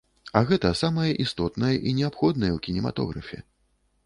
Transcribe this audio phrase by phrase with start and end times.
[0.39, 3.39] А гэта самае істотнае і неабходнае ў кінематографе.